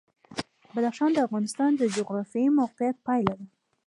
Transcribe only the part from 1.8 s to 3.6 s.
جغرافیایي موقیعت پایله ده.